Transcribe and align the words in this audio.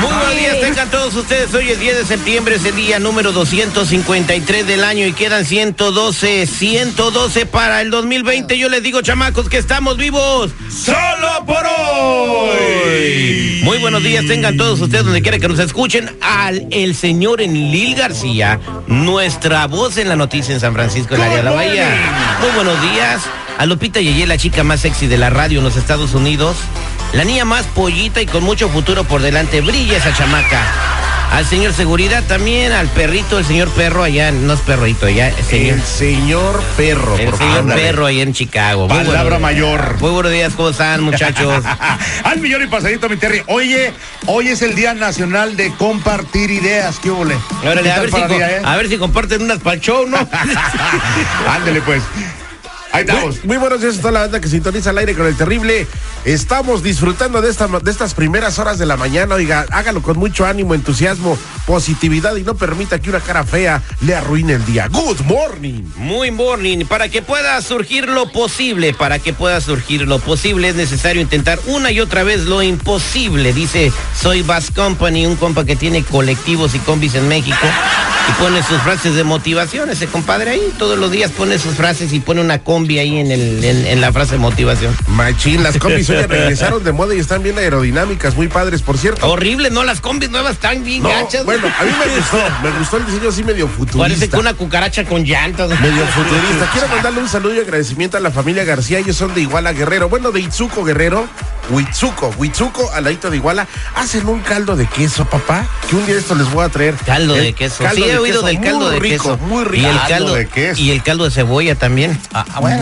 Muy 0.00 0.12
buenos 0.12 0.36
días, 0.36 0.60
tengan 0.60 0.90
todos 0.90 1.14
ustedes. 1.14 1.52
Hoy 1.54 1.70
es 1.70 1.80
10 1.80 1.96
de 1.96 2.04
septiembre, 2.04 2.54
es 2.54 2.64
el 2.64 2.76
día 2.76 2.98
número 2.98 3.32
253 3.32 4.66
del 4.66 4.84
año 4.84 5.06
y 5.06 5.12
quedan 5.12 5.44
112, 5.44 6.46
112 6.46 7.46
para 7.46 7.80
el 7.80 7.90
2020. 7.90 8.56
Yo 8.56 8.68
les 8.68 8.82
digo, 8.82 9.02
chamacos, 9.02 9.48
que 9.48 9.58
estamos 9.58 9.96
vivos 9.96 10.52
solo 10.70 11.44
por 11.46 11.66
hoy. 11.66 13.60
Muy 13.64 13.78
buenos 13.78 14.02
días, 14.02 14.24
tengan 14.26 14.56
todos 14.56 14.80
ustedes 14.80 15.04
donde 15.04 15.20
quiera 15.20 15.38
que 15.38 15.48
nos 15.48 15.58
escuchen 15.58 16.10
al 16.20 16.68
el 16.70 16.94
señor 16.94 17.40
Enlil 17.40 17.96
García, 17.96 18.60
nuestra 18.86 19.66
voz 19.66 19.98
en 19.98 20.08
la 20.08 20.16
noticia 20.16 20.54
en 20.54 20.60
San 20.60 20.74
Francisco, 20.74 21.14
en 21.14 21.22
el 21.22 21.26
área 21.26 21.36
de 21.38 21.42
la 21.42 21.50
Bahía. 21.50 22.36
Muy 22.40 22.50
buenos 22.52 22.80
días. 22.82 23.22
A 23.58 23.66
Lupita 23.66 24.00
Yeye, 24.00 24.24
la 24.28 24.38
chica 24.38 24.62
más 24.62 24.80
sexy 24.80 25.08
de 25.08 25.18
la 25.18 25.30
radio 25.30 25.58
en 25.58 25.64
los 25.64 25.74
Estados 25.76 26.14
Unidos. 26.14 26.56
La 27.12 27.24
niña 27.24 27.44
más 27.44 27.66
pollita 27.66 28.20
y 28.20 28.26
con 28.26 28.44
mucho 28.44 28.68
futuro 28.68 29.04
por 29.04 29.22
delante. 29.22 29.60
Brilla 29.60 29.96
esa 29.96 30.12
chamaca. 30.14 30.60
Al 31.32 31.44
señor 31.44 31.74
seguridad 31.74 32.22
también, 32.26 32.72
al 32.72 32.88
perrito, 32.88 33.38
el 33.38 33.44
señor 33.44 33.68
perro 33.72 34.02
allá, 34.02 34.30
no 34.32 34.54
es 34.54 34.60
perrito, 34.60 35.04
allá, 35.04 35.28
el 35.28 35.44
señor, 35.44 35.74
El 35.76 35.82
señor 35.82 36.62
perro. 36.78 37.18
el 37.18 37.26
por 37.28 37.36
señor 37.38 37.56
favor. 37.58 37.74
perro 37.74 38.06
allá 38.06 38.22
en 38.22 38.32
Chicago. 38.32 38.88
Muy 38.88 38.96
Palabra 38.96 39.22
buenos- 39.22 39.40
mayor. 39.42 39.96
Muy 40.00 40.10
buenos 40.10 40.32
días, 40.32 40.54
¿cómo 40.54 40.70
están, 40.70 41.02
muchachos? 41.02 41.62
Al 42.24 42.38
millón 42.40 42.62
y 42.62 42.66
pasadito, 42.68 43.10
mi 43.10 43.18
Terry. 43.18 43.42
Oye, 43.46 43.92
hoy 44.24 44.48
es 44.48 44.62
el 44.62 44.74
Día 44.74 44.94
Nacional 44.94 45.54
de 45.58 45.70
Compartir 45.74 46.50
Ideas. 46.50 46.98
¿Qué 46.98 47.10
¿Qué 47.60 47.90
a 47.90 48.00
si, 48.06 48.10
para 48.12 48.26
eh? 48.50 48.62
a 48.64 48.76
ver 48.76 48.88
si 48.88 48.96
comparten 48.96 49.42
unas 49.42 49.58
pa'l 49.58 49.80
show, 49.80 50.06
¿no? 50.08 50.16
Ándele, 51.54 51.82
pues. 51.82 52.02
Ahí 52.92 53.02
estamos. 53.02 53.36
Muy, 53.38 53.46
muy 53.46 53.56
buenos 53.58 53.80
días 53.80 53.98
a 53.98 54.00
toda 54.00 54.12
la 54.12 54.20
banda 54.20 54.40
que 54.40 54.48
sintoniza 54.48 54.90
al 54.90 54.98
aire 54.98 55.14
con 55.14 55.26
el 55.26 55.36
terrible. 55.36 55.86
Estamos 56.24 56.82
disfrutando 56.82 57.40
de, 57.40 57.50
esta, 57.50 57.66
de 57.66 57.90
estas 57.90 58.14
primeras 58.14 58.58
horas 58.58 58.78
de 58.78 58.86
la 58.86 58.96
mañana. 58.96 59.34
Oiga, 59.34 59.66
hágalo 59.70 60.02
con 60.02 60.18
mucho 60.18 60.46
ánimo, 60.46 60.74
entusiasmo, 60.74 61.38
positividad 61.66 62.36
y 62.36 62.42
no 62.42 62.54
permita 62.54 62.98
que 62.98 63.10
una 63.10 63.20
cara 63.20 63.44
fea 63.44 63.82
le 64.00 64.14
arruine 64.14 64.54
el 64.54 64.64
día. 64.64 64.88
Good 64.88 65.20
morning. 65.26 65.84
Muy 65.96 66.30
morning. 66.30 66.86
Para 66.86 67.08
que 67.08 67.22
pueda 67.22 67.60
surgir 67.62 68.08
lo 68.08 68.32
posible, 68.32 68.94
para 68.94 69.18
que 69.18 69.32
pueda 69.32 69.60
surgir 69.60 70.06
lo 70.08 70.18
posible, 70.18 70.68
es 70.68 70.74
necesario 70.74 71.22
intentar 71.22 71.58
una 71.66 71.90
y 71.90 72.00
otra 72.00 72.24
vez 72.24 72.44
lo 72.44 72.62
imposible. 72.62 73.52
Dice 73.52 73.92
Soy 74.20 74.42
Bass 74.42 74.70
Company, 74.70 75.26
un 75.26 75.36
compa 75.36 75.64
que 75.64 75.76
tiene 75.76 76.02
colectivos 76.02 76.74
y 76.74 76.78
combis 76.80 77.14
en 77.14 77.28
México. 77.28 77.66
Y 78.28 78.32
pone 78.42 78.62
sus 78.62 78.80
frases 78.82 79.14
de 79.14 79.24
motivación, 79.24 79.90
ese 79.90 80.06
compadre 80.06 80.50
ahí. 80.50 80.72
Todos 80.78 80.98
los 80.98 81.10
días 81.10 81.30
pone 81.30 81.58
sus 81.58 81.74
frases 81.74 82.12
y 82.12 82.20
pone 82.20 82.40
una 82.40 82.58
combi 82.58 82.98
ahí 82.98 83.18
en, 83.18 83.30
el, 83.30 83.64
en, 83.64 83.86
en 83.86 84.00
la 84.00 84.12
frase 84.12 84.32
de 84.32 84.38
motivación. 84.38 84.94
Machín, 85.08 85.62
las 85.62 85.78
combis 85.78 86.08
hoy 86.10 86.16
regresaron 86.26 86.84
de 86.84 86.92
moda 86.92 87.14
y 87.14 87.18
están 87.18 87.42
bien 87.42 87.58
aerodinámicas, 87.58 88.36
muy 88.36 88.48
padres, 88.48 88.82
por 88.82 88.98
cierto. 88.98 89.26
Horrible, 89.30 89.70
¿no? 89.70 89.82
Las 89.84 90.00
combis 90.00 90.30
nuevas 90.30 90.52
están 90.52 90.84
bien 90.84 91.02
No, 91.02 91.08
gachas. 91.08 91.44
bueno, 91.44 91.66
a 91.66 91.84
mí 91.84 91.90
me 91.90 92.16
gustó, 92.18 92.38
me 92.62 92.70
gustó 92.78 92.96
el 92.98 93.06
diseño 93.06 93.28
así 93.30 93.42
medio 93.44 93.66
futurista. 93.68 93.98
Parece 93.98 94.28
que 94.28 94.36
una 94.36 94.54
cucaracha 94.54 95.04
con 95.04 95.24
llantas. 95.24 95.68
Medio 95.80 96.04
futurista. 96.08 96.70
Quiero 96.72 96.88
mandarle 96.88 97.20
un 97.20 97.28
saludo 97.28 97.54
y 97.54 97.60
agradecimiento 97.60 98.16
a 98.16 98.20
la 98.20 98.30
familia 98.30 98.64
García. 98.64 98.98
Ellos 98.98 99.16
son 99.16 99.34
de 99.34 99.40
Iguala 99.42 99.72
Guerrero. 99.72 100.08
Bueno, 100.08 100.32
de 100.32 100.40
Itzuco 100.40 100.84
Guerrero. 100.84 101.26
Huitzuco, 101.70 102.34
Huitzuco, 102.38 102.90
al 102.92 103.04
ladito 103.04 103.30
de 103.30 103.36
Iguala. 103.36 103.66
Hacen 103.94 104.26
un 104.28 104.40
caldo 104.40 104.76
de 104.76 104.86
queso, 104.86 105.24
papá. 105.24 105.66
Que 105.88 105.96
un 105.96 106.04
día 106.06 106.14
de 106.14 106.20
esto 106.20 106.34
les 106.34 106.50
voy 106.50 106.64
a 106.64 106.68
traer. 106.68 106.94
Caldo 106.94 107.36
El 107.36 107.44
de 107.44 107.52
queso. 107.52 107.84
caldo 107.84 108.04
sí, 108.04 108.10
he 108.10 108.12
de 108.12 108.18
oído 108.18 108.36
queso 108.42 108.46
del 108.46 108.60
caldo 108.60 108.80
muy 108.80 108.90
de 108.90 109.00
rico, 109.00 109.24
queso. 109.24 109.38
Muy 109.46 109.64
rico. 109.64 109.86
Y 109.86 109.90
el 109.90 109.96
Caldo 109.96 110.08
caldo 110.08 110.34
de 110.34 110.46
queso. 110.48 110.80
Y 110.82 110.90
el 110.90 111.02
caldo 111.02 111.24
de 111.24 111.30
cebolla 111.30 111.74
también. 111.74 112.18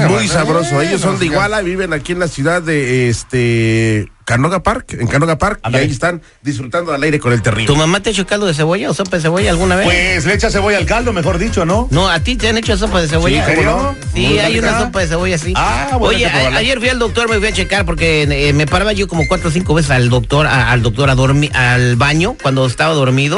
muy 0.09 0.29
sabroso. 0.29 0.81
Ellos 0.81 1.01
son 1.01 1.19
de 1.19 1.27
Iguala, 1.27 1.61
viven 1.63 1.93
aquí 1.93 2.13
en 2.13 2.21
la 2.21 2.29
ciudad 2.29 2.63
de 2.63 3.09
este 3.09 4.11
Canoga 4.27 4.61
Park, 4.61 4.95
en 4.99 5.07
Canoga 5.07 5.39
Park, 5.39 5.61
y 5.73 5.77
ahí 5.77 5.89
están 5.89 6.21
disfrutando 6.43 6.93
al 6.93 7.01
aire 7.05 7.21
con 7.21 7.33
el 7.33 7.43
terrible. 7.43 7.67
¿Tu 7.69 7.77
mamá 7.77 8.01
te 8.03 8.11
ha 8.11 8.13
hecho 8.13 8.27
caldo 8.27 8.47
de 8.47 8.55
cebolla 8.55 8.91
o 8.91 8.93
sopa 8.95 9.17
de 9.19 9.23
cebolla 9.23 9.51
alguna 9.51 9.77
vez? 9.77 9.87
Pues 9.87 10.27
le 10.27 10.35
echa 10.35 10.51
cebolla 10.51 10.79
al 10.79 10.85
caldo, 10.85 11.13
mejor 11.13 11.39
dicho, 11.39 11.65
¿no? 11.65 11.87
no, 11.93 12.09
a 12.11 12.19
ti 12.19 12.35
te 12.35 12.49
han 12.49 12.59
hecho 12.59 12.77
sopa 12.77 13.01
de 13.01 13.07
cebolla. 13.07 13.47
Sí, 13.47 13.55
¿cómo 13.55 13.71
no? 13.71 13.97
Sí, 14.13 14.39
hay 14.41 14.59
una 14.59 14.81
sopa 14.81 14.99
de 14.99 15.07
cebolla 15.07 15.37
así. 15.37 15.53
Ah, 15.55 15.91
bueno, 16.01 16.07
Oye, 16.17 16.27
a- 16.27 16.57
ayer 16.57 16.81
fui 16.81 16.89
al 16.89 16.99
doctor, 16.99 17.31
me 17.31 17.39
fui 17.39 17.47
a 17.47 17.53
checar 17.53 17.87
porque 17.87 18.23
eh, 18.49 18.53
me 18.53 18.67
paraba 18.67 18.93
yo 18.93 19.07
como 19.07 19.29
cuatro 19.29 19.49
o 19.49 19.53
cinco 19.53 19.75
veces 19.75 19.93
al 19.93 20.09
doctor, 20.09 20.49
a- 20.49 20.73
al 20.73 20.83
doctor 20.83 21.09
a 21.09 21.15
dormir, 21.15 21.57
al 21.57 21.95
baño 21.95 22.37
cuando 22.43 22.67
estaba 22.67 22.95
dormido. 22.95 23.37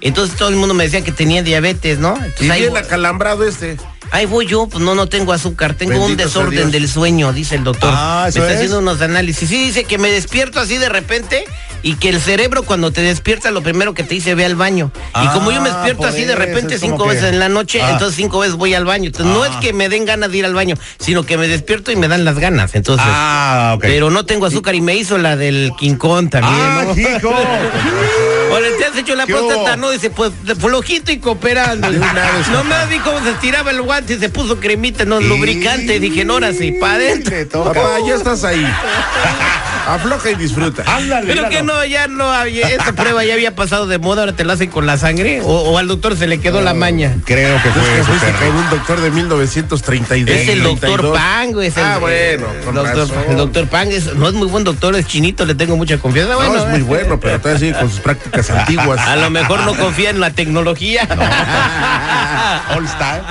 Entonces 0.00 0.36
todo 0.36 0.48
el 0.48 0.54
mundo 0.56 0.74
me 0.74 0.84
decía 0.84 1.02
que 1.02 1.10
tenía 1.12 1.42
diabetes, 1.42 1.98
¿no? 1.98 2.14
Entonces, 2.14 2.46
Y 2.46 2.50
ahí, 2.50 2.60
bien 2.62 2.76
acalambrado 2.76 3.44
este. 3.46 3.76
Ahí 4.12 4.26
voy 4.26 4.46
yo, 4.46 4.66
pues 4.66 4.82
no, 4.82 4.94
no 4.94 5.06
tengo 5.08 5.32
azúcar, 5.32 5.74
tengo 5.74 5.94
un 5.94 6.00
Bendito 6.16 6.24
desorden 6.24 6.70
del 6.70 6.88
sueño, 6.88 7.32
dice 7.32 7.54
el 7.56 7.64
doctor. 7.64 7.92
Ah, 7.94 8.26
¿eso 8.28 8.38
me 8.38 8.44
está 8.46 8.52
es? 8.52 8.56
haciendo 8.58 8.78
unos 8.80 9.00
análisis. 9.00 9.48
Sí, 9.48 9.64
dice 9.66 9.84
que 9.84 9.98
me 9.98 10.10
despierto 10.10 10.60
así 10.60 10.78
de 10.78 10.88
repente 10.88 11.44
y 11.82 11.94
que 11.94 12.10
el 12.10 12.20
cerebro 12.20 12.62
cuando 12.62 12.90
te 12.92 13.00
despierta 13.00 13.50
lo 13.50 13.62
primero 13.62 13.94
que 13.94 14.02
te 14.02 14.14
dice 14.14 14.34
ve 14.34 14.44
al 14.44 14.54
baño. 14.56 14.92
y 15.22 15.26
como 15.28 15.50
yo 15.50 15.60
me 15.62 15.70
Ah, 15.70 15.74
despierto 15.74 16.06
así 16.06 16.24
de 16.24 16.34
repente 16.36 16.78
cinco 16.78 17.04
que- 17.04 17.10
veces 17.14 17.30
en 17.30 17.38
la 17.38 17.48
noche, 17.48 17.80
Ah. 17.82 17.90
entonces 17.92 18.16
cinco 18.16 18.40
veces 18.40 18.56
voy 18.56 18.74
al 18.74 18.84
baño. 18.84 19.06
Entonces 19.06 19.34
no 19.34 19.44
es 19.44 19.56
que 19.56 19.72
me 19.72 19.88
den 19.88 20.04
ganas 20.04 20.30
de 20.30 20.38
ir 20.38 20.44
al 20.44 20.54
baño, 20.54 20.76
sino 20.98 21.24
que 21.24 21.36
me 21.38 21.48
despierto 21.48 21.90
y 21.90 21.96
me 21.96 22.06
dan 22.08 22.24
las 22.24 22.38
ganas. 22.38 22.74
Entonces, 22.74 23.06
Ah, 23.08 23.72
ok. 23.76 23.80
pero 23.82 24.10
no 24.10 24.26
tengo 24.26 24.44
azúcar 24.46 24.74
y 24.74 24.80
me 24.82 24.94
hizo 24.96 25.16
la 25.18 25.36
del 25.36 25.72
Kong 25.98 26.28
también. 26.28 26.54
Ah, 26.54 26.84
¿no? 26.86 27.00
hijo. 27.00 27.32
Oye, 28.50 28.70
¿te 28.72 28.84
has 28.84 28.96
hecho 28.96 29.14
la 29.14 29.26
¿Qué 29.26 29.32
próstata? 29.32 29.76
No, 29.76 29.90
dice, 29.90 30.10
pues 30.10 30.32
flojito 30.58 31.12
y 31.12 31.18
cooperando. 31.18 31.90
No 31.90 32.64
me 32.64 32.86
vi 32.86 32.98
cómo 33.00 33.20
se 33.22 33.30
estiraba 33.30 33.70
el 33.70 33.82
guante 33.82 34.14
y 34.14 34.18
se 34.18 34.28
puso 34.28 34.58
cremita, 34.58 35.04
no, 35.04 35.20
lubricante. 35.20 36.00
Dije, 36.00 36.24
no, 36.24 36.34
ahora 36.34 36.52
sí, 36.52 36.72
para 36.72 36.94
adentro. 36.94 37.64
Papá, 37.64 37.98
ya 38.06 38.14
estás 38.14 38.44
ahí. 38.44 38.66
Afloja 39.88 40.30
y 40.30 40.34
disfruta. 40.36 40.84
Ándale, 40.86 41.26
Pero 41.34 41.48
que 41.48 41.62
no, 41.62 41.84
ya 41.84 42.06
no 42.06 42.30
había, 42.30 42.68
esta 42.68 42.92
prueba 42.92 43.24
ya 43.24 43.34
había 43.34 43.54
pasado 43.54 43.86
de 43.86 43.98
moda, 43.98 44.22
ahora 44.22 44.32
te 44.34 44.44
la 44.44 44.52
hacen 44.52 44.70
con 44.70 44.86
la 44.86 44.96
sangre, 44.98 45.40
o, 45.42 45.46
o 45.46 45.78
al 45.78 45.88
doctor 45.88 46.16
se 46.16 46.26
le 46.26 46.38
quedó 46.40 46.60
la 46.60 46.74
maña. 46.74 47.16
Creo 47.24 47.60
que 47.62 47.68
Es 47.68 47.74
fue 47.74 47.82
que 47.84 48.00
eso, 48.00 48.38
con 48.38 48.56
un 48.56 48.70
doctor 48.70 49.00
de 49.00 49.10
1932. 49.10 50.36
Es 50.36 50.48
el 50.48 50.62
doctor 50.62 51.00
32. 51.00 51.18
Pang, 51.18 51.52
güey. 51.52 51.72
Ah, 51.76 51.98
bueno, 52.00 52.46
el 52.52 52.64
con 52.64 52.74
doctor, 52.74 53.08
razón. 53.08 53.24
el 53.30 53.36
doctor 53.36 53.66
Pang 53.68 53.88
es- 53.90 54.14
no 54.14 54.28
es 54.28 54.34
muy 54.34 54.46
buen 54.48 54.64
doctor, 54.64 54.94
es 54.96 55.06
chinito, 55.06 55.44
le 55.44 55.54
tengo 55.54 55.76
mucha 55.76 55.98
confianza. 55.98 56.32
No, 56.34 56.38
Bueno, 56.38 56.56
es 56.56 56.68
muy 56.68 56.80
eh, 56.80 56.82
bueno, 56.84 57.18
pero 57.20 57.38
todavía 57.40 57.58
sigue 57.58 57.78
con 57.78 57.90
sus 57.90 58.00
prácticas 58.00 58.50
antiguas. 58.50 59.00
A 59.00 59.16
lo 59.16 59.30
mejor 59.30 59.60
no 59.60 59.74
confía 59.76 60.10
en 60.10 60.20
la 60.20 60.30
tecnología. 60.30 61.06
All 62.76 62.84
Star. 62.86 63.22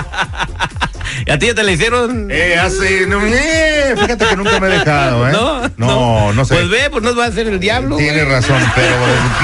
¿A 1.32 1.38
ti 1.38 1.48
ya 1.48 1.56
te 1.56 1.64
la 1.64 1.72
hicieron? 1.72 2.30
Eh, 2.32 2.56
hace. 2.58 3.08
No, 3.08 3.26
eh, 3.26 3.96
fíjate 3.96 4.26
que 4.26 4.36
nunca 4.36 4.60
me 4.60 4.68
he 4.68 4.72
dejado, 4.72 5.28
¿eh? 5.28 5.32
No, 5.32 5.62
no, 5.78 6.34
no 6.34 6.46
sé. 6.46 6.56
Pues 6.56 6.70
ve, 6.70 6.90
pues 6.90 7.04
nos 7.04 7.18
va 7.18 7.26
a 7.26 7.28
hacer 7.28 7.48
el 7.48 7.60
diablo. 7.60 7.98
Tienes 7.98 8.26
güey. 8.26 8.36
razón, 8.36 8.62
pero 8.76 8.96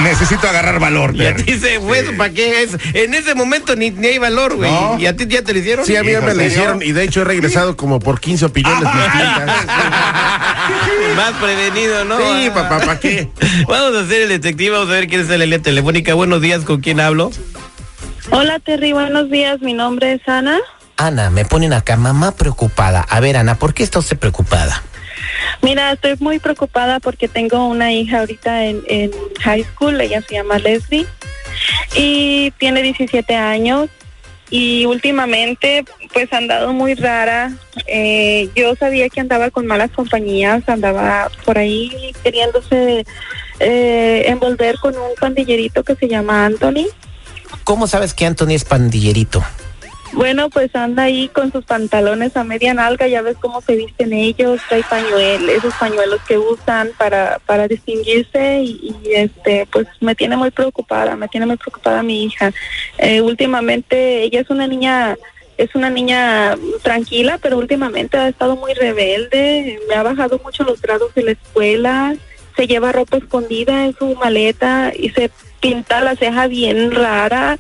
necesito 0.03 0.47
agarrar 0.47 0.79
valor, 0.79 1.15
Y 1.15 1.25
a 1.25 1.35
ti 1.35 1.57
se 1.57 1.79
fue, 1.79 2.03
¿para 2.17 2.33
qué 2.33 2.63
es? 2.63 2.77
En 2.93 3.13
ese 3.13 3.35
momento 3.35 3.75
ni, 3.75 3.91
ni 3.91 4.07
hay 4.07 4.17
valor, 4.17 4.55
güey. 4.55 4.71
No. 4.71 4.97
¿Y 4.99 5.05
a 5.05 5.15
ti 5.15 5.25
ya 5.27 5.41
te 5.41 5.53
lo 5.53 5.59
hicieron? 5.59 5.85
Sí, 5.85 5.95
a 5.95 6.03
mí 6.03 6.11
ya 6.11 6.21
me 6.21 6.33
la 6.33 6.45
hicieron 6.45 6.81
y 6.81 6.91
de 6.91 7.03
hecho 7.03 7.21
he 7.21 7.25
regresado 7.25 7.75
como 7.75 7.99
por 7.99 8.19
15 8.19 8.45
opiniones 8.45 8.81
distintas. 8.81 9.65
Más 11.15 11.31
prevenido, 11.41 12.05
¿no? 12.05 12.17
Sí, 12.17 12.49
papá, 12.49 12.79
¿para 12.79 12.99
qué? 12.99 13.29
Vamos 13.67 13.95
a 13.95 14.01
hacer 14.01 14.23
el 14.23 14.29
detective, 14.29 14.71
vamos 14.71 14.89
a 14.89 14.93
ver 14.93 15.07
quién 15.07 15.21
es 15.21 15.29
la 15.29 15.37
línea 15.37 15.59
telefónica. 15.59 16.13
Buenos 16.13 16.41
días, 16.41 16.63
¿con 16.63 16.81
quién 16.81 16.99
hablo? 16.99 17.31
Hola 18.31 18.59
Terry, 18.59 18.91
buenos 18.91 19.29
días. 19.29 19.61
Mi 19.61 19.73
nombre 19.73 20.13
es 20.13 20.27
Ana. 20.27 20.59
Ana, 20.97 21.29
me 21.29 21.45
ponen 21.45 21.73
acá, 21.73 21.97
mamá 21.97 22.31
preocupada. 22.31 23.01
A 23.01 23.19
ver, 23.19 23.37
Ana, 23.37 23.55
¿por 23.55 23.73
qué 23.73 23.83
está 23.83 23.99
usted 23.99 24.17
preocupada? 24.17 24.81
Mira, 25.61 25.91
estoy 25.91 26.15
muy 26.19 26.39
preocupada 26.39 26.99
porque 26.99 27.27
tengo 27.27 27.67
una 27.67 27.91
hija 27.91 28.19
ahorita 28.19 28.65
en, 28.65 28.81
en 28.87 29.11
high 29.41 29.63
school. 29.63 29.99
Ella 29.99 30.21
se 30.21 30.35
llama 30.35 30.59
Leslie 30.59 31.07
y 31.95 32.51
tiene 32.57 32.81
17 32.81 33.35
años 33.35 33.89
y 34.49 34.85
últimamente 34.85 35.83
pues 36.13 36.31
ha 36.31 36.37
andado 36.37 36.73
muy 36.73 36.93
rara. 36.95 37.51
Eh, 37.87 38.49
yo 38.55 38.75
sabía 38.75 39.09
que 39.09 39.19
andaba 39.19 39.49
con 39.49 39.65
malas 39.65 39.91
compañías, 39.91 40.67
andaba 40.67 41.29
por 41.43 41.57
ahí 41.57 42.13
queriéndose 42.23 43.05
eh, 43.59 44.23
envolver 44.27 44.77
con 44.79 44.95
un 44.95 45.15
pandillerito 45.19 45.83
que 45.83 45.95
se 45.95 46.07
llama 46.07 46.45
Anthony. 46.45 46.87
¿Cómo 47.63 47.87
sabes 47.87 48.13
que 48.13 48.25
Anthony 48.25 48.51
es 48.51 48.65
pandillerito? 48.65 49.43
Bueno, 50.13 50.49
pues 50.49 50.73
anda 50.75 51.03
ahí 51.03 51.27
con 51.29 51.51
sus 51.51 51.65
pantalones 51.65 52.37
a 52.37 52.43
media 52.43 52.73
nalga, 52.73 53.07
ya 53.07 53.21
ves 53.21 53.37
cómo 53.39 53.61
se 53.61 53.75
visten 53.75 54.13
ellos, 54.13 54.61
trae 54.69 54.83
pañuelos, 54.83 55.49
esos 55.49 55.73
pañuelos 55.75 56.21
que 56.27 56.37
usan 56.37 56.91
para, 56.97 57.39
para 57.45 57.67
distinguirse 57.67 58.61
y, 58.61 58.95
este, 59.13 59.67
pues 59.71 59.87
me 59.99 60.15
tiene 60.15 60.37
muy 60.37 60.51
preocupada, 60.51 61.15
me 61.15 61.27
tiene 61.27 61.45
muy 61.45 61.57
preocupada 61.57 62.03
mi 62.03 62.23
hija. 62.23 62.53
Eh, 62.97 63.21
últimamente 63.21 64.23
ella 64.23 64.41
es 64.41 64.49
una 64.49 64.67
niña, 64.67 65.17
es 65.57 65.73
una 65.75 65.89
niña 65.89 66.55
tranquila, 66.83 67.39
pero 67.41 67.57
últimamente 67.57 68.17
ha 68.17 68.29
estado 68.29 68.55
muy 68.55 68.73
rebelde, 68.73 69.79
me 69.89 69.95
ha 69.95 70.03
bajado 70.03 70.39
mucho 70.43 70.63
los 70.63 70.81
grados 70.81 71.13
de 71.15 71.23
la 71.23 71.31
escuela, 71.31 72.15
se 72.55 72.67
lleva 72.67 72.91
ropa 72.91 73.17
escondida 73.17 73.85
en 73.85 73.95
su 73.97 74.15
maleta 74.15 74.93
y 74.95 75.09
se 75.09 75.29
pinta 75.59 75.99
la 75.99 76.15
ceja 76.15 76.47
bien 76.47 76.91
rara. 76.91 77.57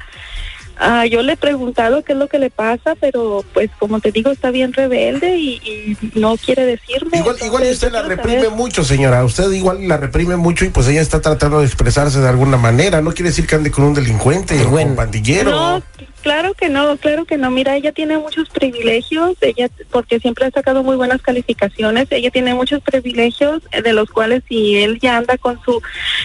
Ah, 0.77 1.05
yo 1.05 1.21
le 1.21 1.33
he 1.33 1.37
preguntado 1.37 2.03
qué 2.03 2.13
es 2.13 2.19
lo 2.19 2.27
que 2.27 2.37
le 2.39 2.49
pasa, 2.49 2.95
pero 2.99 3.43
pues 3.53 3.69
como 3.79 3.99
te 4.01 4.11
digo, 4.11 4.31
está 4.31 4.51
bien 4.51 4.73
rebelde 4.73 5.37
y, 5.37 5.55
y 5.63 6.19
no 6.19 6.35
quiere 6.37 6.65
decirme. 6.65 7.19
Igual, 7.19 7.37
igual 7.45 7.63
usted 7.71 7.91
la 7.91 8.01
reprime 8.01 8.43
saber- 8.43 8.51
mucho, 8.57 8.83
señora. 8.83 9.23
Usted 9.23 9.49
igual 9.51 9.87
la 9.87 9.97
reprime 9.97 10.35
mucho 10.35 10.65
y 10.65 10.69
pues 10.69 10.87
ella 10.87 11.01
está 11.01 11.21
tratando 11.21 11.59
de 11.59 11.65
expresarse 11.65 12.19
de 12.19 12.27
alguna 12.27 12.57
manera. 12.57 13.01
No 13.01 13.13
quiere 13.13 13.29
decir 13.29 13.47
que 13.47 13.55
ande 13.55 13.71
con 13.71 13.85
un 13.85 13.93
delincuente 13.93 14.59
o 14.61 14.69
Bueno. 14.69 14.87
con 14.89 14.95
pandillero. 14.97 15.51
No, 15.51 15.83
claro 16.21 16.53
que 16.53 16.69
no, 16.69 16.97
claro 16.97 17.25
que 17.25 17.37
no. 17.37 17.51
Mira, 17.51 17.75
ella 17.77 17.91
tiene 17.91 18.17
muchos 18.17 18.49
privilegios, 18.49 19.37
ella 19.41 19.69
porque 19.91 20.19
siempre 20.19 20.45
ha 20.45 20.51
sacado 20.51 20.83
muy 20.83 20.95
buenas 20.97 21.21
calificaciones. 21.21 22.07
Ella 22.09 22.31
tiene 22.31 22.53
muchos 22.53 22.81
privilegios 22.81 23.61
eh, 23.71 23.81
de 23.81 23.93
los 23.93 24.09
cuales 24.09 24.43
si 24.49 24.75
él 24.77 24.99
ya 25.01 25.17
anda 25.17 25.37
con 25.37 25.59
su 25.63 25.81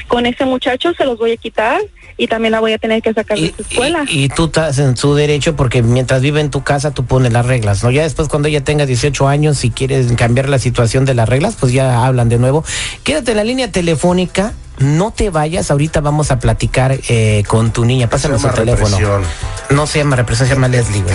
con 0.08 0.26
ese 0.26 0.44
muchacho 0.44 0.93
se 0.94 1.05
los 1.05 1.19
voy 1.19 1.32
a 1.32 1.37
quitar 1.37 1.81
y 2.17 2.26
también 2.26 2.53
la 2.53 2.61
voy 2.61 2.73
a 2.73 2.79
tener 2.79 3.00
que 3.00 3.14
sacar 3.14 3.38
de 3.38 3.53
su 3.56 3.62
escuela. 3.62 4.05
y- 4.08 4.25
y 4.25 4.29
tú 4.41 4.47
estás 4.47 4.79
en 4.79 4.97
su 4.97 5.15
derecho 5.15 5.55
porque 5.55 5.83
mientras 5.83 6.23
vive 6.23 6.41
en 6.41 6.49
tu 6.49 6.63
casa 6.63 6.93
tú 6.93 7.05
pones 7.05 7.31
las 7.31 7.45
reglas, 7.45 7.85
¿no? 7.85 7.91
Ya 7.91 8.05
después 8.05 8.29
cuando 8.29 8.49
ella 8.49 8.65
tenga 8.65 8.87
18 8.87 9.29
años, 9.29 9.59
si 9.59 9.71
quieres 9.71 10.11
cambiar 10.13 10.49
la 10.49 10.59
situación 10.59 11.05
de 11.05 11.13
las 11.13 11.29
reglas, 11.29 11.57
pues 11.61 11.75
ya 11.75 12.07
hablan 12.07 12.31
de 12.31 12.39
nuevo. 12.39 12.65
Quédate 13.05 13.33
en 13.33 13.37
la 13.37 13.45
línea 13.45 13.71
telefónica, 13.71 14.55
no 14.79 15.11
te 15.11 15.29
vayas, 15.29 15.71
ahorita 15.71 16.01
vamos 16.01 16.31
a 16.31 16.39
platicar 16.39 16.99
eh, 17.09 17.43
con 17.49 17.71
tu 17.71 17.85
niña. 17.85 18.09
Su 18.11 18.29
llama 18.29 18.51
teléfono. 18.53 18.97
represión. 18.97 19.23
No 19.69 19.87
se 19.87 19.99
llama 19.99 20.17
represión, 20.17 20.49
se 20.49 20.55
llama 20.55 20.69
Leslie, 20.69 21.03
güey. 21.03 21.15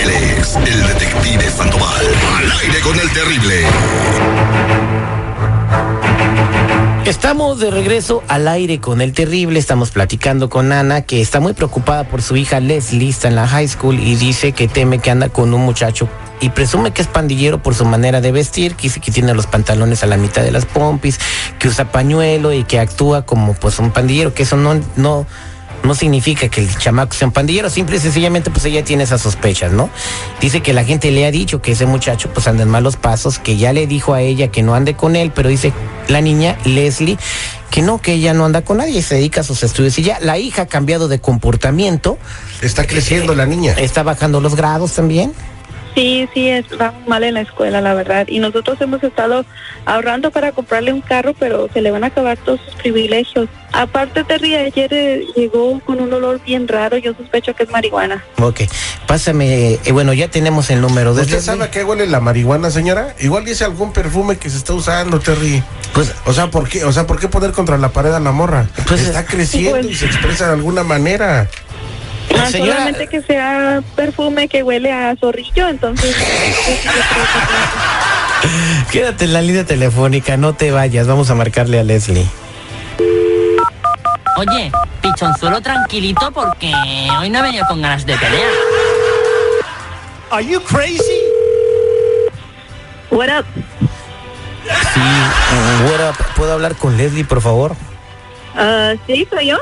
Él 0.00 0.10
es 0.10 0.56
el 0.56 0.86
detective 0.86 1.50
Sandoval. 1.50 2.06
Al 2.38 2.52
aire 2.60 2.80
con 2.80 2.98
el 2.98 3.10
terrible. 3.10 3.66
Estamos 7.08 7.58
de 7.58 7.70
regreso 7.70 8.22
al 8.28 8.46
aire 8.46 8.80
con 8.80 9.00
el 9.00 9.14
terrible. 9.14 9.58
Estamos 9.58 9.90
platicando 9.92 10.50
con 10.50 10.72
Ana, 10.72 11.00
que 11.00 11.22
está 11.22 11.40
muy 11.40 11.54
preocupada 11.54 12.04
por 12.04 12.20
su 12.20 12.36
hija 12.36 12.60
Leslie, 12.60 13.08
está 13.08 13.28
en 13.28 13.34
la 13.34 13.48
high 13.48 13.66
school 13.66 13.98
y 13.98 14.14
dice 14.14 14.52
que 14.52 14.68
teme 14.68 14.98
que 14.98 15.10
anda 15.10 15.30
con 15.30 15.54
un 15.54 15.62
muchacho 15.62 16.06
y 16.42 16.50
presume 16.50 16.90
que 16.90 17.00
es 17.00 17.08
pandillero 17.08 17.62
por 17.62 17.74
su 17.74 17.86
manera 17.86 18.20
de 18.20 18.30
vestir, 18.30 18.74
que 18.74 18.82
dice 18.82 19.00
que 19.00 19.10
tiene 19.10 19.32
los 19.32 19.46
pantalones 19.46 20.02
a 20.02 20.06
la 20.06 20.18
mitad 20.18 20.42
de 20.42 20.50
las 20.50 20.66
pompis, 20.66 21.18
que 21.58 21.68
usa 21.68 21.90
pañuelo 21.90 22.52
y 22.52 22.64
que 22.64 22.78
actúa 22.78 23.24
como 23.24 23.54
pues 23.54 23.78
un 23.78 23.90
pandillero, 23.90 24.34
que 24.34 24.42
eso 24.42 24.58
no, 24.58 24.78
no, 24.96 25.26
no 25.88 25.94
significa 25.94 26.48
que 26.48 26.60
el 26.60 26.76
chamaco 26.78 27.14
sea 27.14 27.26
un 27.26 27.32
pandillero, 27.32 27.70
simple 27.70 27.96
y 27.96 27.98
sencillamente 27.98 28.50
pues 28.50 28.64
ella 28.66 28.84
tiene 28.84 29.02
esas 29.02 29.22
sospechas, 29.22 29.72
¿no? 29.72 29.90
Dice 30.40 30.60
que 30.60 30.72
la 30.72 30.84
gente 30.84 31.10
le 31.10 31.26
ha 31.26 31.30
dicho 31.30 31.60
que 31.60 31.72
ese 31.72 31.86
muchacho 31.86 32.30
pues 32.32 32.46
anda 32.46 32.62
en 32.62 32.68
malos 32.68 32.96
pasos, 32.96 33.38
que 33.38 33.56
ya 33.56 33.72
le 33.72 33.86
dijo 33.86 34.14
a 34.14 34.20
ella 34.20 34.48
que 34.48 34.62
no 34.62 34.74
ande 34.74 34.94
con 34.94 35.16
él, 35.16 35.32
pero 35.34 35.48
dice 35.48 35.72
la 36.06 36.20
niña 36.20 36.56
Leslie 36.64 37.18
que 37.70 37.82
no, 37.82 38.00
que 38.00 38.12
ella 38.12 38.32
no 38.34 38.44
anda 38.44 38.62
con 38.62 38.78
nadie, 38.78 39.02
se 39.02 39.16
dedica 39.16 39.40
a 39.40 39.44
sus 39.44 39.62
estudios 39.62 39.98
y 39.98 40.02
ya 40.02 40.18
la 40.20 40.38
hija 40.38 40.62
ha 40.62 40.66
cambiado 40.66 41.08
de 41.08 41.20
comportamiento, 41.20 42.18
Está 42.62 42.86
creciendo 42.86 43.34
la 43.34 43.46
niña. 43.46 43.72
está 43.78 44.02
bajando 44.02 44.40
los 44.40 44.54
grados 44.54 44.92
también. 44.92 45.32
Sí, 45.94 46.28
sí, 46.32 46.48
es, 46.48 46.66
mal 47.06 47.24
en 47.24 47.34
la 47.34 47.40
escuela, 47.40 47.80
la 47.80 47.94
verdad. 47.94 48.26
Y 48.28 48.38
nosotros 48.38 48.80
hemos 48.80 49.02
estado 49.02 49.44
ahorrando 49.84 50.30
para 50.30 50.52
comprarle 50.52 50.92
un 50.92 51.00
carro, 51.00 51.34
pero 51.38 51.68
se 51.72 51.80
le 51.80 51.90
van 51.90 52.04
a 52.04 52.08
acabar 52.08 52.38
todos 52.38 52.60
sus 52.60 52.74
privilegios. 52.74 53.48
Aparte, 53.72 54.24
Terry, 54.24 54.54
ayer 54.54 54.92
eh, 54.92 55.26
llegó 55.36 55.80
con 55.80 56.00
un 56.00 56.12
olor 56.12 56.40
bien 56.44 56.68
raro. 56.68 56.96
Yo 56.98 57.14
sospecho 57.14 57.54
que 57.54 57.64
es 57.64 57.70
marihuana. 57.70 58.24
Ok, 58.40 58.62
pásame, 59.06 59.74
eh, 59.74 59.92
bueno, 59.92 60.12
ya 60.12 60.28
tenemos 60.28 60.70
el 60.70 60.80
número 60.80 61.14
de 61.14 61.22
¿Usted 61.22 61.40
sabe 61.40 61.64
a 61.64 61.70
qué 61.70 61.84
huele 61.84 62.06
la 62.06 62.20
marihuana, 62.20 62.70
señora? 62.70 63.14
Igual 63.20 63.44
dice 63.44 63.64
algún 63.64 63.92
perfume 63.92 64.36
que 64.36 64.50
se 64.50 64.56
está 64.56 64.72
usando, 64.74 65.20
Terry. 65.20 65.62
Pues 65.92 66.14
O 66.26 66.32
sea, 66.32 66.50
¿por 66.50 66.68
qué? 66.68 66.84
O 66.84 66.92
sea, 66.92 67.06
¿por 67.06 67.18
qué 67.18 67.28
poner 67.28 67.52
contra 67.52 67.76
la 67.76 67.90
pared 67.90 68.12
a 68.12 68.20
la 68.20 68.32
morra? 68.32 68.68
Pues, 68.86 69.02
está 69.02 69.24
creciendo 69.26 69.72
pues- 69.72 69.86
y 69.86 69.94
se 69.94 70.06
expresa 70.06 70.46
de 70.46 70.52
alguna 70.52 70.82
manera. 70.82 71.48
Ah, 72.36 72.50
señora- 72.50 72.72
Solamente 72.78 73.06
que 73.08 73.22
sea 73.22 73.82
perfume 73.96 74.48
que 74.48 74.62
huele 74.62 74.92
a 74.92 75.16
zorrillo, 75.16 75.68
entonces... 75.68 76.14
quédate 78.92 79.24
en 79.24 79.32
la 79.32 79.42
línea 79.42 79.64
telefónica, 79.64 80.36
no 80.36 80.54
te 80.54 80.70
vayas, 80.70 81.06
vamos 81.06 81.30
a 81.30 81.34
marcarle 81.34 81.80
a 81.80 81.84
Leslie. 81.84 82.26
Oye, 84.36 84.70
pichonzuelo 85.02 85.60
tranquilito 85.60 86.30
porque 86.32 86.72
hoy 87.18 87.28
no 87.30 87.40
he 87.40 87.42
venido 87.42 87.66
con 87.66 87.82
ganas 87.82 88.06
de 88.06 88.16
pelear. 88.16 88.50
What 93.10 93.28
up? 93.40 93.46
Sí, 94.94 95.00
what 95.90 96.10
up? 96.10 96.16
¿puedo 96.36 96.52
hablar 96.52 96.76
con 96.76 96.96
Leslie, 96.96 97.24
por 97.24 97.40
favor? 97.40 97.74
Ah, 98.54 98.92
sí, 99.06 99.26
soy 99.30 99.46
yo. 99.48 99.56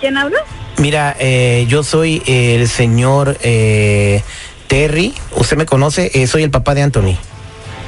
¿Quién 0.00 0.16
habla? 0.16 0.38
Mira, 0.78 1.16
eh, 1.18 1.66
yo 1.68 1.82
soy 1.82 2.22
el 2.26 2.68
señor 2.68 3.36
eh, 3.42 4.22
Terry. 4.68 5.12
¿Usted 5.34 5.56
me 5.56 5.66
conoce? 5.66 6.10
Eh, 6.14 6.26
soy 6.28 6.44
el 6.44 6.50
papá 6.50 6.74
de 6.74 6.82
Anthony. 6.82 7.16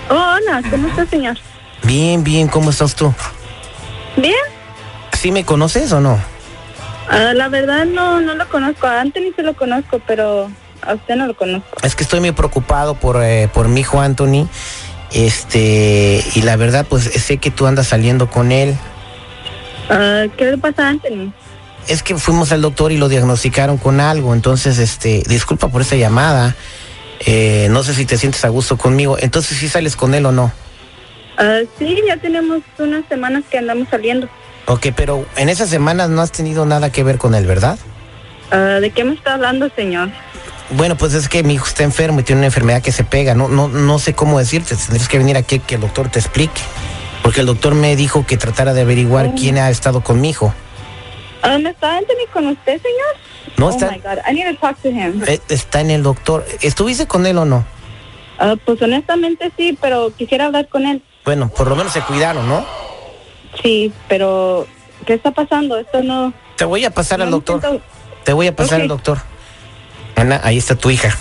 Oh, 0.08 0.14
hola, 0.14 0.62
¿cómo 0.68 0.88
está, 0.88 1.06
señor? 1.06 1.36
Bien, 1.84 2.24
bien, 2.24 2.48
¿cómo 2.48 2.70
estás 2.70 2.96
tú? 2.96 3.14
Bien. 4.16 4.34
¿Sí 5.12 5.30
me 5.30 5.44
conoces 5.44 5.92
o 5.92 6.00
no? 6.00 6.20
Ah, 7.08 7.32
la 7.34 7.48
verdad 7.48 7.84
no, 7.84 8.20
no 8.20 8.34
lo 8.34 8.48
conozco. 8.48 8.88
A 8.88 9.00
Anthony 9.00 9.32
sí 9.36 9.42
lo 9.42 9.54
conozco, 9.54 10.00
pero 10.04 10.50
a 10.82 10.94
usted 10.94 11.14
no 11.14 11.26
lo 11.26 11.36
conozco. 11.36 11.68
Es 11.82 11.94
que 11.94 12.02
estoy 12.02 12.18
muy 12.18 12.32
preocupado 12.32 12.94
por, 12.94 13.22
eh, 13.22 13.48
por 13.52 13.68
mi 13.68 13.80
hijo 13.80 14.00
Anthony. 14.00 14.48
Este, 15.12 16.24
y 16.34 16.42
la 16.42 16.56
verdad, 16.56 16.86
pues 16.88 17.04
sé 17.04 17.36
que 17.36 17.52
tú 17.52 17.66
andas 17.66 17.86
saliendo 17.86 18.28
con 18.28 18.50
él. 18.50 18.76
Ah, 19.88 20.24
¿Qué 20.36 20.46
le 20.46 20.58
pasa 20.58 20.86
a 20.86 20.88
Anthony? 20.90 21.32
Es 21.90 22.02
que 22.04 22.16
fuimos 22.16 22.52
al 22.52 22.62
doctor 22.62 22.92
y 22.92 22.96
lo 22.98 23.08
diagnosticaron 23.08 23.76
con 23.76 24.00
algo. 24.00 24.32
Entonces, 24.32 24.78
este, 24.78 25.22
disculpa 25.26 25.68
por 25.68 25.82
esta 25.82 25.96
llamada. 25.96 26.54
Eh, 27.26 27.66
no 27.70 27.82
sé 27.82 27.94
si 27.94 28.06
te 28.06 28.16
sientes 28.16 28.44
a 28.44 28.48
gusto 28.48 28.78
conmigo. 28.78 29.16
Entonces, 29.18 29.58
si 29.58 29.68
sales 29.68 29.96
con 29.96 30.14
él 30.14 30.24
o 30.24 30.30
no? 30.32 30.52
Ah, 31.36 31.58
sí, 31.78 31.98
ya 32.06 32.16
tenemos 32.16 32.60
unas 32.78 33.04
semanas 33.08 33.42
que 33.50 33.58
andamos 33.58 33.88
saliendo. 33.90 34.28
Ok, 34.66 34.88
pero 34.94 35.26
en 35.36 35.48
esas 35.48 35.68
semanas 35.68 36.10
no 36.10 36.22
has 36.22 36.30
tenido 36.30 36.64
nada 36.64 36.90
que 36.90 37.02
ver 37.02 37.18
con 37.18 37.34
él, 37.34 37.44
¿verdad? 37.44 37.76
Ah, 38.52 38.78
¿De 38.80 38.90
qué 38.90 39.02
me 39.02 39.14
está 39.14 39.34
hablando, 39.34 39.68
señor? 39.74 40.10
Bueno, 40.70 40.96
pues 40.96 41.14
es 41.14 41.28
que 41.28 41.42
mi 41.42 41.54
hijo 41.54 41.66
está 41.66 41.82
enfermo 41.82 42.20
y 42.20 42.22
tiene 42.22 42.38
una 42.40 42.46
enfermedad 42.46 42.82
que 42.82 42.92
se 42.92 43.02
pega. 43.02 43.34
No, 43.34 43.48
no, 43.48 43.66
no 43.66 43.98
sé 43.98 44.14
cómo 44.14 44.38
decirte. 44.38 44.76
Tendrías 44.76 45.08
que 45.08 45.18
venir 45.18 45.36
aquí 45.36 45.58
que 45.58 45.74
el 45.74 45.80
doctor 45.80 46.08
te 46.08 46.20
explique. 46.20 46.62
Porque 47.24 47.40
el 47.40 47.46
doctor 47.46 47.74
me 47.74 47.96
dijo 47.96 48.24
que 48.26 48.36
tratara 48.36 48.72
de 48.74 48.82
averiguar 48.82 49.26
Oh. 49.26 49.34
quién 49.36 49.58
ha 49.58 49.68
estado 49.70 50.02
con 50.02 50.20
mi 50.20 50.30
hijo. 50.30 50.54
¿No 51.42 51.68
está 51.68 51.96
Anthony 51.96 52.26
con 52.32 52.46
usted, 52.48 52.80
señor? 52.80 53.16
No 53.56 53.66
oh 53.66 53.70
está, 53.70 53.90
my 53.90 53.98
God, 53.98 54.18
I 54.28 54.34
need 54.34 54.46
to 54.54 54.56
talk 54.60 54.76
to 54.82 54.88
him. 54.88 55.22
eh, 55.26 55.40
está 55.48 55.80
en 55.80 55.90
el 55.90 56.02
doctor. 56.02 56.44
¿Estuviste 56.60 57.06
con 57.06 57.26
él 57.26 57.38
o 57.38 57.44
no? 57.44 57.64
Ah, 58.38 58.54
pues 58.64 58.80
honestamente 58.82 59.50
sí, 59.56 59.76
pero 59.80 60.12
quisiera 60.16 60.46
hablar 60.46 60.68
con 60.68 60.86
él. 60.86 61.02
Bueno, 61.24 61.48
por 61.48 61.68
lo 61.68 61.76
menos 61.76 61.92
se 61.92 62.00
cuidaron, 62.02 62.48
¿no? 62.48 62.64
Sí, 63.62 63.92
pero 64.08 64.66
¿qué 65.06 65.14
está 65.14 65.30
pasando? 65.32 65.78
Esto 65.78 66.02
no... 66.02 66.32
Te 66.56 66.64
voy 66.64 66.84
a 66.84 66.90
pasar 66.90 67.18
no 67.18 67.24
al 67.26 67.30
doctor. 67.30 67.60
siento- 67.60 67.82
Te 68.24 68.32
voy 68.32 68.46
a 68.46 68.56
pasar 68.56 68.80
al 68.82 68.88
doctor. 68.88 69.18
Ana, 70.16 70.40
ahí 70.44 70.58
está 70.58 70.74
tu 70.74 70.90
hija. 70.90 71.16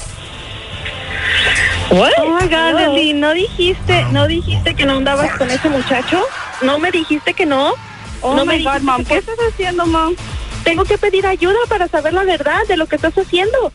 Oh 1.91 1.95
my 2.39 2.47
God, 2.47 2.79
Leslie, 2.79 3.13
¿no 3.15 3.33
dijiste, 3.33 4.03
no 4.11 4.27
dijiste 4.27 4.75
que 4.75 4.85
no 4.85 4.97
andabas 4.97 5.35
con 5.37 5.49
ese 5.49 5.69
muchacho? 5.69 6.21
¿No 6.61 6.77
me 6.77 6.91
dijiste 6.91 7.33
que 7.33 7.45
no? 7.45 7.73
Oh 8.21 8.35
no 8.35 8.45
my 8.45 8.57
me 8.57 8.63
God, 8.63 8.81
mom, 8.81 9.03
¿qué 9.05 9.17
estás 9.17 9.37
haciendo, 9.49 9.85
mom? 9.85 10.15
Tengo 10.63 10.83
que 10.83 10.97
pedir 10.97 11.25
ayuda 11.25 11.57
para 11.67 11.87
saber 11.87 12.13
la 12.13 12.23
verdad 12.23 12.61
de 12.67 12.77
lo 12.77 12.87
que 12.87 12.95
estás 12.97 13.17
haciendo. 13.17 13.71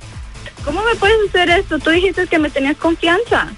¿Cómo 0.65 0.83
me 0.83 0.95
puedes 0.97 1.17
hacer 1.29 1.51
esto? 1.51 1.79
Tú 1.79 1.91
dijiste 1.91 2.27
que 2.27 2.39
me 2.39 2.51
tenías 2.51 2.77
confianza. 2.77 3.49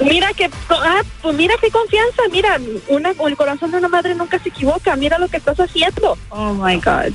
Mira 0.00 0.32
que, 0.34 0.50
ah, 0.68 1.02
pues 1.22 1.34
mira 1.36 1.54
qué 1.60 1.70
confianza, 1.70 2.22
mira, 2.30 2.60
una, 2.88 3.10
el 3.10 3.36
corazón 3.36 3.70
de 3.70 3.78
una 3.78 3.88
madre 3.88 4.14
nunca 4.14 4.38
se 4.38 4.50
equivoca, 4.50 4.94
mira 4.96 5.18
lo 5.18 5.28
que 5.28 5.38
estás 5.38 5.58
haciendo. 5.58 6.18
Oh 6.28 6.52
my 6.52 6.76
God. 6.76 7.12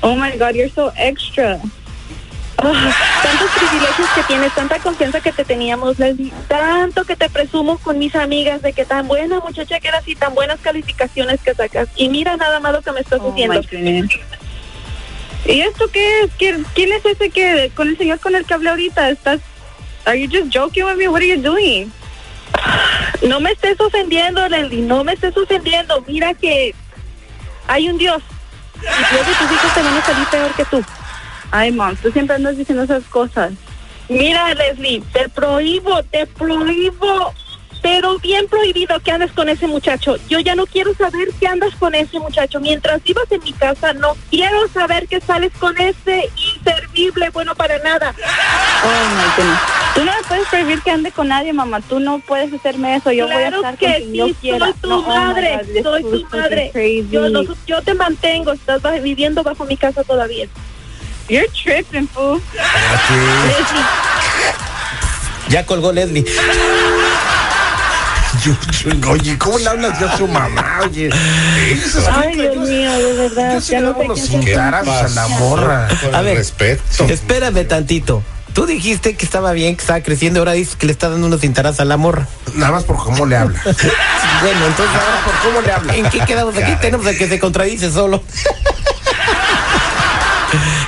Oh 0.00 0.16
my 0.16 0.32
God, 0.36 0.54
you're 0.54 0.68
so 0.68 0.92
extra. 0.96 1.60
Tantos 3.22 3.50
privilegios 3.58 4.08
que 4.14 4.22
tienes, 4.22 4.54
tanta 4.54 4.78
confianza 4.78 5.20
que 5.20 5.32
te 5.32 5.44
teníamos, 5.44 5.98
Leslie, 5.98 6.32
tanto 6.48 7.04
que 7.04 7.16
te 7.16 7.28
presumo 7.28 7.78
con 7.78 7.98
mis 7.98 8.14
amigas 8.14 8.62
de 8.62 8.72
que 8.72 8.84
tan 8.84 9.08
buena 9.08 9.40
muchacha 9.40 9.80
que 9.80 9.88
eras 9.88 10.06
y 10.06 10.14
tan 10.14 10.34
buenas 10.34 10.60
calificaciones 10.60 11.40
que 11.42 11.54
sacas. 11.54 11.88
Y 11.96 12.08
mira 12.08 12.36
nada 12.36 12.60
más 12.60 12.72
lo 12.72 12.82
que 12.82 12.92
me 12.92 13.00
estás 13.00 13.20
Oh 13.20 13.30
haciendo. 13.30 13.60
¿Y 15.46 15.60
esto 15.60 15.88
qué 15.92 16.22
es? 16.22 16.30
¿Quién, 16.38 16.64
quién 16.74 16.92
es 16.92 17.04
ese 17.04 17.28
que 17.30 17.70
con 17.74 17.88
el 17.88 17.98
señor 17.98 18.18
con 18.18 18.34
el 18.34 18.46
que 18.46 18.54
hablé 18.54 18.70
ahorita? 18.70 19.10
¿Estás 19.10 19.40
Are 20.06 20.16
you 20.16 20.28
just 20.28 20.50
joking 20.50 20.84
with 20.84 20.96
me? 20.96 21.08
What 21.08 21.22
are 21.22 21.28
you 21.28 21.40
doing? 21.40 21.90
No 23.26 23.40
me 23.40 23.52
estés 23.52 23.80
ofendiendo, 23.80 24.46
Leslie, 24.48 24.82
no 24.82 25.02
me 25.02 25.14
estés 25.14 25.36
ofendiendo. 25.36 26.04
Mira 26.06 26.34
que 26.34 26.74
hay 27.66 27.88
un 27.88 27.96
Dios. 27.96 28.22
Y 28.76 29.14
Dios 29.14 29.26
de 29.26 29.34
tus 29.34 29.50
hijos 29.50 29.74
te 29.74 29.82
van 29.82 29.96
a 29.96 30.04
salir 30.04 30.26
peor 30.28 30.52
que 30.54 30.64
tú. 30.66 30.84
Ay, 31.56 31.70
mom, 31.70 31.94
tú 32.02 32.10
siempre 32.10 32.34
andas 32.34 32.56
diciendo 32.56 32.82
esas 32.82 33.04
cosas. 33.04 33.52
Mira, 34.08 34.52
Leslie, 34.54 35.00
te 35.12 35.28
prohíbo, 35.28 36.02
te 36.02 36.26
prohíbo, 36.26 37.32
pero 37.80 38.18
bien 38.18 38.48
prohibido 38.48 38.98
que 38.98 39.12
andes 39.12 39.30
con 39.30 39.48
ese 39.48 39.68
muchacho. 39.68 40.16
Yo 40.28 40.40
ya 40.40 40.56
no 40.56 40.66
quiero 40.66 40.92
saber 40.96 41.28
que 41.38 41.46
andas 41.46 41.72
con 41.76 41.94
ese 41.94 42.18
muchacho. 42.18 42.58
Mientras 42.58 43.00
vivas 43.04 43.30
en 43.30 43.40
mi 43.44 43.52
casa, 43.52 43.92
no 43.92 44.16
quiero 44.30 44.66
saber 44.66 45.06
que 45.06 45.20
sales 45.20 45.52
con 45.60 45.78
ese 45.80 46.28
inservible, 46.56 47.30
bueno 47.30 47.54
para 47.54 47.78
nada. 47.78 48.12
Oh 48.84 49.14
my 49.16 49.24
goodness. 49.36 49.60
Tú 49.94 50.04
no 50.04 50.10
me 50.12 50.22
puedes 50.26 50.48
prohibir 50.48 50.82
que 50.82 50.90
ande 50.90 51.12
con 51.12 51.28
nadie, 51.28 51.52
mamá. 51.52 51.80
Tú 51.82 52.00
no 52.00 52.18
puedes 52.18 52.52
hacerme 52.52 52.96
eso. 52.96 53.12
Yo 53.12 53.26
voy 53.26 53.34
a 53.36 53.38
claro 53.48 53.56
estar 53.58 53.78
que 53.78 53.86
con 53.86 53.94
quien 53.94 54.12
yo 54.14 54.34
quiera. 54.40 54.58
soy 54.58 54.72
tu 54.80 54.88
No, 54.88 54.98
oh 54.98 55.02
madre, 55.02 55.56
God, 55.58 55.66
this 55.72 55.82
soy 55.84 56.02
tu 56.02 56.26
madre. 56.36 57.04
Yo, 57.12 57.28
no- 57.28 57.42
yo 57.64 57.80
te 57.82 57.94
mantengo, 57.94 58.50
estás 58.50 58.82
viviendo 59.04 59.44
bajo 59.44 59.64
mi 59.66 59.76
casa 59.76 60.02
todavía. 60.02 60.48
You're 61.28 61.48
tripping, 61.52 62.06
fool. 62.08 62.40
Leslie, 63.46 63.84
Ya 65.48 65.64
colgó 65.66 65.92
Leslie. 65.92 66.24
Oye, 69.08 69.38
¿cómo 69.38 69.58
le 69.58 69.68
hablas 69.68 69.98
yo 70.00 70.08
a 70.08 70.16
su 70.18 70.26
mamá? 70.28 70.80
Oye, 70.82 71.08
ay 72.12 72.34
Dios 72.36 72.56
mío, 72.68 72.92
de 72.92 73.12
verdad, 73.14 73.54
yo 73.54 73.60
sí 73.60 73.72
ya 73.72 73.80
le 73.80 73.86
no 74.06 74.12
hacer. 74.12 74.26
cintarazos 74.28 74.94
a 74.94 75.08
la 75.08 75.28
morra. 75.28 75.88
Con 76.02 76.14
A 76.14 76.18
el 76.18 76.24
ver. 76.26 76.36
respeto. 76.36 77.04
Espérame 77.08 77.66
tantito. 77.66 78.22
Tú 78.52 78.66
dijiste 78.66 79.16
que 79.16 79.24
estaba 79.24 79.52
bien, 79.52 79.74
que 79.76 79.80
estaba 79.80 80.00
creciendo, 80.02 80.40
ahora 80.40 80.52
dices 80.52 80.76
que 80.76 80.86
le 80.86 80.92
está 80.92 81.08
dando 81.08 81.26
unos 81.26 81.40
cintarazos 81.40 81.80
a 81.80 81.84
la 81.84 81.96
morra. 81.96 82.28
Nada 82.54 82.72
más 82.72 82.84
por 82.84 82.96
cómo 82.96 83.24
le 83.26 83.36
habla. 83.36 83.60
Bueno, 84.42 84.66
entonces 84.66 84.94
Nada 84.94 85.10
más 85.10 85.20
por 85.24 85.34
cómo 85.42 85.60
le 85.62 85.72
habla. 85.72 85.94
¿En 85.96 86.10
qué 86.10 86.20
quedamos 86.26 86.54
aquí? 86.56 86.72
Tenemos 86.80 87.06
el 87.06 87.16
que 87.16 87.28
se 87.28 87.38
contradice 87.38 87.90
solo. 87.90 88.22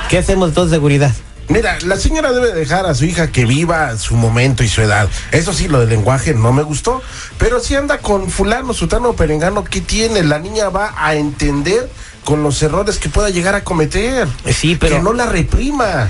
¿Qué 0.09 0.19
hacemos 0.19 0.53
con 0.53 0.71
seguridad? 0.71 1.13
Mira, 1.49 1.79
la 1.85 1.97
señora 1.97 2.33
debe 2.33 2.53
dejar 2.53 2.87
a 2.87 2.95
su 2.95 3.05
hija 3.05 3.31
que 3.31 3.45
viva 3.45 3.97
su 3.99 4.17
momento 4.17 4.65
y 4.65 4.69
su 4.69 4.83
edad. 4.83 5.09
Eso 5.31 5.53
sí, 5.53 5.69
lo 5.69 5.81
del 5.81 5.91
lenguaje 5.91 6.35
no 6.35 6.53
me 6.53 6.63
gustó. 6.63 7.03
Pero 7.39 7.61
si 7.61 7.75
anda 7.77 7.99
con 7.99 8.31
fulano, 8.31 8.73
sutano 8.73 9.11
o 9.11 9.17
perengano, 9.17 9.63
¿qué 9.65 9.81
tiene? 9.81 10.25
La 10.25 10.39
niña 10.41 10.69
va 10.71 10.95
a 10.97 11.15
entender 11.15 11.89
con 12.25 12.43
los 12.43 12.61
errores 12.63 12.99
que 12.99 13.09
pueda 13.09 13.31
llegar 13.31 13.55
a 13.55 13.63
cometer. 13.63 14.27
Sí, 14.53 14.77
pero- 14.77 14.97
Que 14.97 15.03
no 15.03 15.13
la 15.13 15.27
reprima. 15.27 16.09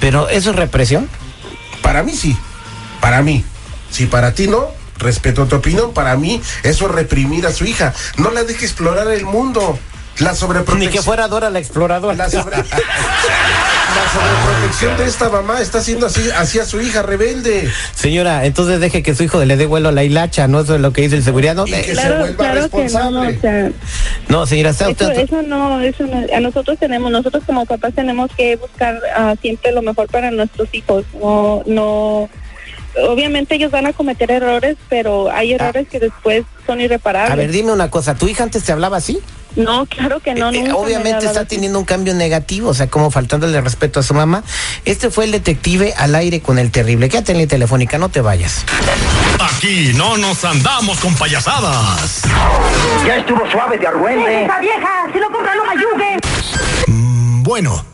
Pero 0.00 0.28
eso 0.28 0.50
es 0.50 0.56
represión. 0.56 1.08
Para 1.80 2.02
mí 2.02 2.12
sí. 2.16 2.36
Para 3.00 3.22
mí. 3.22 3.44
Si 3.90 4.06
para 4.06 4.34
ti 4.34 4.48
no, 4.48 4.66
respeto 4.98 5.46
tu 5.46 5.56
opinión. 5.56 5.92
Para 5.94 6.16
mí, 6.16 6.40
eso 6.64 6.86
es 6.86 6.92
reprimir 6.92 7.46
a 7.46 7.52
su 7.52 7.64
hija. 7.66 7.94
No 8.16 8.30
la 8.32 8.42
deje 8.42 8.64
explorar 8.64 9.06
el 9.12 9.24
mundo. 9.26 9.78
La 10.18 10.32
Ni 10.32 10.36
sobreprotección. 10.36 10.92
que 10.92 11.02
fuera 11.02 11.26
Dora 11.28 11.50
la 11.50 11.58
exploradora. 11.58 12.14
La, 12.14 12.28
sobre- 12.30 12.56
la 12.56 12.64
sobreprotección 14.12 14.96
de 14.98 15.04
esta 15.06 15.28
mamá 15.30 15.60
está 15.60 15.78
haciendo 15.78 16.06
así 16.06 16.28
hacia 16.30 16.64
su 16.64 16.80
hija 16.80 17.02
rebelde. 17.02 17.70
Señora, 17.94 18.44
entonces 18.44 18.78
deje 18.80 19.02
que 19.02 19.14
su 19.14 19.22
hijo 19.24 19.44
le 19.44 19.56
dé 19.56 19.66
vuelo 19.66 19.88
a 19.88 19.92
la 19.92 20.04
hilacha, 20.04 20.48
¿no? 20.48 20.60
Eso 20.60 20.74
es 20.76 20.80
lo 20.80 20.92
que 20.92 21.02
dice 21.02 21.16
el 21.16 21.22
seguridad. 21.24 21.54
No, 21.54 21.66
Y 21.66 21.70
que 21.70 21.80
Eh, 21.80 21.84
se 21.84 21.92
Claro, 21.92 22.18
vuelva 22.18 22.36
claro 22.36 22.68
que 22.70 22.76
no, 22.76 22.82
responsable. 22.82 23.36
o 23.36 23.40
sea, 23.40 23.70
no 24.28 24.46
señora, 24.46 24.70
está 24.70 24.84
Eso, 24.90 24.92
usted... 25.08 25.18
eso 25.20 25.42
no, 25.42 25.80
eso 25.80 26.04
no, 26.06 26.26
a 26.36 26.40
nosotros 26.40 26.78
tenemos, 26.78 27.10
nosotros 27.10 27.42
como 27.46 27.64
papás 27.66 27.94
tenemos 27.94 28.30
que 28.36 28.56
buscar 28.56 29.00
ah, 29.16 29.34
siempre 29.40 29.72
lo 29.72 29.82
mejor 29.82 30.08
para 30.08 30.30
nuestros 30.30 30.68
hijos, 30.72 31.04
no, 31.20 31.62
no, 31.66 32.28
obviamente 33.08 33.54
ellos 33.56 33.70
van 33.70 33.86
a 33.86 33.92
cometer 33.92 34.30
errores, 34.30 34.76
pero 34.88 35.30
hay 35.30 35.52
errores 35.54 35.88
que 35.88 35.98
después 36.00 36.44
son 36.66 36.80
irreparables. 36.80 37.30
Ah. 37.30 37.32
A 37.32 37.36
ver, 37.36 37.50
dime 37.50 37.72
una 37.72 37.90
cosa, 37.90 38.14
¿tu 38.14 38.28
hija 38.28 38.42
antes 38.44 38.62
te 38.64 38.72
hablaba 38.72 38.98
así? 38.98 39.20
No, 39.56 39.86
claro 39.86 40.20
que 40.20 40.34
no, 40.34 40.50
Eh, 40.50 40.56
eh, 40.56 40.58
nunca 40.62 40.72
me 40.72 40.78
obviamente 40.78 41.26
está 41.26 41.44
teniendo 41.44 41.78
un 41.78 41.84
cambio 41.84 42.14
negativo, 42.14 42.70
o 42.70 42.74
sea, 42.74 42.88
como 42.88 43.10
faltándole 43.10 43.60
respeto 43.60 44.00
a 44.00 44.02
su 44.02 44.14
mamá. 44.14 44.42
Este 44.84 45.10
fue 45.10 45.24
el 45.24 45.32
detective 45.32 45.94
al 45.96 46.14
aire 46.14 46.40
con 46.40 46.58
el 46.58 46.70
terrible. 46.70 47.08
Quédate 47.08 47.32
en 47.32 47.38
la 47.40 47.46
telefónica, 47.46 47.98
no 47.98 48.08
te 48.08 48.20
vayas. 48.20 48.64
Aquí 49.40 49.92
no 49.94 50.16
nos 50.16 50.44
andamos 50.44 50.98
con 51.00 51.14
payasadas. 51.14 52.22
Ya 53.06 53.16
estuvo 53.16 53.40
suave 53.50 53.78
de 53.78 53.86
argüente. 53.86 54.44
¡Esa 54.44 54.58
vieja! 54.60 55.06
¡Si 55.12 55.18
lo 55.18 55.30
compra, 55.30 55.54
no 55.54 55.64
me 55.64 55.70
ayude! 55.72 56.18
Mm, 56.86 57.42
Bueno, 57.42 57.84